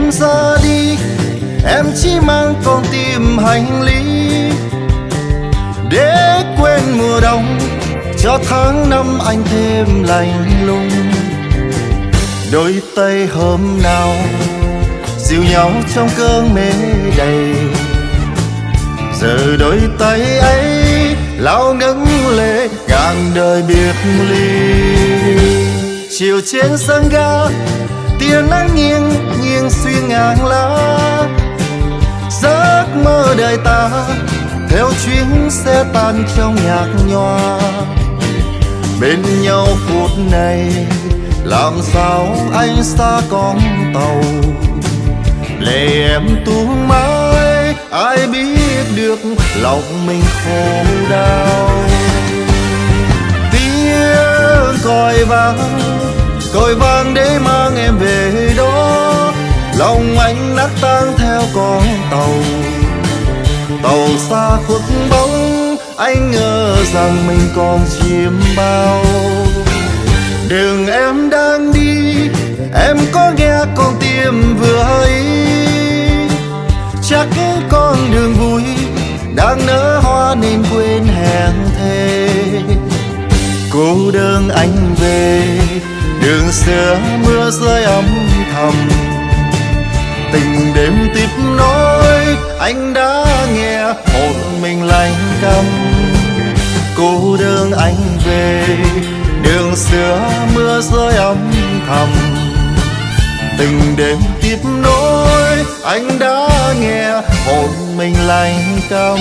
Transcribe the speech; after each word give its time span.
em 0.00 0.10
ra 0.12 0.56
đi, 0.62 0.96
em 1.64 1.86
chỉ 2.02 2.10
mang 2.20 2.54
con 2.64 2.84
tim 2.92 3.38
hành 3.38 3.82
lý. 3.82 4.02
Để 5.90 6.42
quên 6.60 6.80
mùa 6.98 7.20
đông, 7.20 7.58
cho 8.18 8.38
tháng 8.48 8.90
năm 8.90 9.18
anh 9.26 9.42
thêm 9.50 10.02
lạnh 10.02 10.66
lùng. 10.66 10.90
Đôi 12.52 12.82
tay 12.96 13.26
hôm 13.26 13.60
nào, 13.82 14.14
dìu 15.18 15.42
nhau 15.42 15.72
trong 15.94 16.08
cơn 16.18 16.54
mê 16.54 16.70
đầy. 17.16 17.54
Giờ 19.20 19.56
đôi 19.58 19.80
tay 19.98 20.38
ấy 20.38 20.84
lao 21.38 21.74
ngấn 21.74 22.04
lệ, 22.36 22.68
ngàn 22.88 23.30
đời 23.34 23.62
biệt 23.68 23.94
ly. 24.30 24.60
Chiều 26.18 26.40
trên 26.52 26.78
sân 26.78 27.08
ga, 27.12 27.46
tia 28.18 28.42
nắng 28.50 28.68
nghiêng 28.74 28.99
ngang 30.10 30.44
lá. 30.44 30.68
Giấc 32.30 32.86
mơ 33.04 33.34
đời 33.38 33.58
ta 33.64 33.90
theo 34.68 34.90
chuyến 35.04 35.50
xe 35.50 35.84
tan 35.92 36.24
trong 36.36 36.54
nhạc 36.54 36.86
nhòa. 37.06 37.60
Bên 39.00 39.22
nhau 39.42 39.66
phút 39.88 40.10
này, 40.30 40.86
làm 41.44 41.72
sao 41.82 42.36
anh 42.54 42.84
xa 42.84 43.20
con 43.30 43.58
tàu? 43.94 44.22
Lệ 45.58 46.10
em 46.12 46.22
tuôn 46.46 46.88
mãi, 46.88 47.74
ai 47.90 48.26
biết 48.26 48.84
được 48.96 49.18
lòng 49.62 50.06
mình 50.06 50.22
khổ 50.44 50.84
đau? 51.10 51.70
Tiếng 53.52 54.78
còi 54.84 55.24
vang 55.24 55.80
còi 56.54 56.74
vang 56.74 57.14
để 57.14 57.38
mang 57.38 57.76
em 57.76 57.98
con 61.54 61.82
tàu. 62.10 62.34
Tàu 63.82 64.08
xa 64.28 64.56
khuất 64.66 64.82
bóng, 65.10 65.76
anh 65.96 66.30
ngờ 66.30 66.76
rằng 66.94 67.26
mình 67.26 67.48
còn 67.56 67.80
chiếm 67.90 68.32
bao. 68.56 69.04
Đường 70.48 70.86
em 70.86 71.30
đang 71.30 71.72
đi, 71.72 72.14
em 72.74 72.96
có 73.12 73.32
nghe 73.36 73.58
con 73.76 73.94
tim 74.00 74.56
vừa 74.60 74.78
ấy. 74.78 75.24
Chắc 77.02 77.28
con 77.70 77.96
đường 78.12 78.34
vui 78.34 78.62
đang 79.34 79.66
nở 79.66 80.00
hoa 80.02 80.34
nên 80.34 80.64
quên 80.74 81.04
hẹn 81.06 81.54
thề. 81.78 82.28
Cô 83.72 84.10
đơn 84.10 84.48
anh 84.48 84.94
về, 85.00 85.42
đường 86.22 86.52
xưa 86.52 86.98
mưa 87.24 87.50
rơi 87.50 87.84
âm 87.84 88.04
thầm 88.54 88.74
tình 90.32 90.74
đêm 90.74 91.08
tiếp 91.14 91.28
nối, 91.56 92.36
anh 92.60 92.94
đã 92.94 93.24
nghe 93.54 93.82
một 93.86 94.34
mình 94.62 94.84
lạnh 94.86 95.14
căm. 95.42 95.64
Cô 96.96 97.36
đơn 97.40 97.72
anh 97.72 98.18
về, 98.26 98.66
đường 99.42 99.76
xưa 99.76 100.20
mưa 100.54 100.80
rơi 100.80 101.14
âm 101.14 101.50
thầm. 101.88 102.08
Tình 103.58 103.96
đêm 103.96 104.18
tiếp 104.42 104.58
nối, 104.82 105.64
anh 105.84 106.18
đã 106.18 106.48
nghe 106.80 107.12
một 107.46 107.68
mình 107.96 108.14
lạnh 108.26 108.80
căm. 108.90 109.18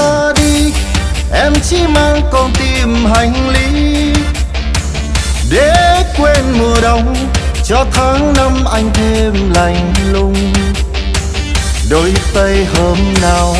Ra 0.00 0.32
đi, 0.36 0.72
em 1.32 1.52
chỉ 1.70 1.76
mang 1.86 2.20
con 2.32 2.52
tim 2.58 3.04
hành 3.14 3.50
lý. 3.50 4.12
Để 5.50 6.04
quên 6.18 6.44
mùa 6.58 6.80
đông, 6.82 7.14
cho 7.64 7.84
tháng 7.92 8.32
năm 8.36 8.64
anh 8.72 8.90
thêm 8.94 9.52
lạnh 9.54 9.92
lùng. 10.12 10.52
Đôi 11.90 12.12
tay 12.34 12.66
hôm 12.74 12.98
nào 13.22 13.56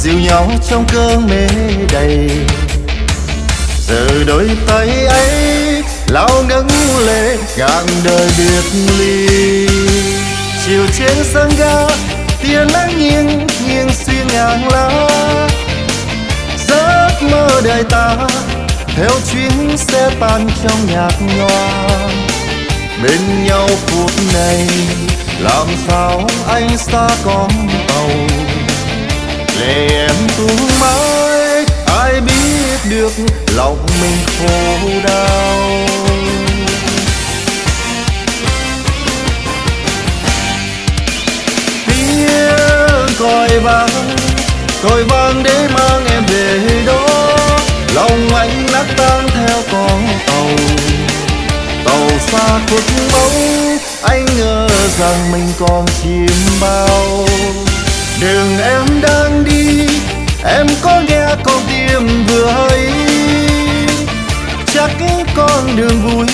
dịu 0.00 0.18
nhau 0.18 0.50
trong 0.70 0.84
cơn 0.92 1.28
mê 1.30 1.46
đầy. 1.92 2.30
Giờ 3.88 4.08
đôi 4.26 4.50
tay 4.66 4.88
ấy, 5.06 5.82
lao 6.08 6.44
ngấn 6.48 6.68
lệ, 7.06 7.36
ngàn 7.56 7.86
đời 8.04 8.30
biệt 8.38 8.64
ly. 8.98 9.28
Chiều 10.66 10.86
trên 10.98 11.24
sân 11.32 11.50
ga 11.58 11.86
tia 12.42 12.64
nắng 12.72 12.98
nghiêng 12.98 13.46
xuyên 13.94 14.26
ngàn 14.32 14.68
lá. 14.68 15.08
Giấc 16.68 17.22
mơ 17.30 17.60
đời 17.64 17.84
ta 17.84 18.16
theo 18.96 19.10
chuyến 19.32 19.76
xe 19.76 20.10
tan 20.20 20.48
trong 20.62 20.86
nhạc 20.92 21.12
nhòa. 21.20 21.88
Bên 23.02 23.44
nhau 23.44 23.68
phút 23.86 24.10
này 24.34 24.68
làm 25.40 25.66
sao 25.88 26.26
anh 26.48 26.78
xa 26.78 27.08
con 27.24 27.50
tàu? 27.88 28.10
Lệ 29.60 29.88
em 29.90 30.16
tuôn 30.38 30.56
mãi, 30.80 31.64
ai 31.86 32.20
biết 32.20 32.78
được 32.90 33.12
lòng 33.56 33.86
mình 34.00 34.18
khổ 34.38 34.88
đau? 35.04 35.58
Vang 43.64 44.16
còi 44.82 45.04
vang 45.04 45.42
để 45.42 45.68
mang 45.74 46.06
em 46.06 46.22
về 46.26 46.82
đó. 46.86 47.06
Lòng 47.94 48.34
anh 48.34 48.66
nát 48.72 48.84
tan 48.96 49.28
theo 49.34 49.62
con 49.72 50.06
tàu 50.26 50.48
tàu 51.84 52.08
xa 52.18 52.60
khuất 52.68 52.84
bóng 53.12 53.78
anh 54.02 54.26
ngờ 54.38 54.68
rằng 54.98 55.32
mình 55.32 55.52
còn 55.58 55.86
chìm 56.02 56.60
bao. 56.60 57.26
Đường 58.20 58.58
em 58.58 59.00
đang 59.02 59.44
đi, 59.44 59.88
em 60.44 60.66
có 60.82 61.00
nghe 61.08 61.26
con 61.44 61.62
tim 61.68 62.26
vừa 62.26 62.46
hay 62.46 62.92
chắc 64.74 64.90
con 65.36 65.76
đường 65.76 66.02
vui 66.02 66.26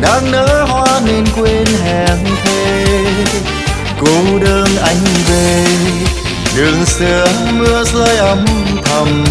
đang 0.00 0.30
nở 0.30 0.64
hoa 0.68 1.00
nên 1.06 1.24
quên 1.36 1.66
hẹn 1.84 2.18
thề. 2.44 2.84
Cô 4.00 4.38
đơn 4.38 4.76
anh 4.82 5.04
về 5.28 5.64
đường 6.56 6.84
xưa 6.86 7.26
mưa 7.52 7.84
rơi 7.84 8.16
âm 8.16 8.44
thầm, 8.84 9.24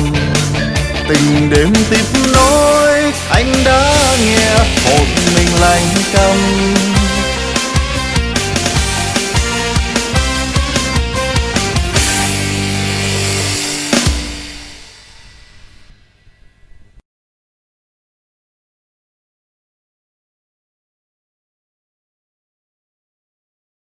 tình 1.10 1.50
đêm 1.50 1.74
tiếp 1.90 2.20
nối, 2.34 3.14
anh 3.30 3.54
đã 3.66 3.96
nghe 4.26 4.58
một 4.86 5.06
mình 5.36 5.62
lạnh 5.62 5.88
căm 6.14 6.38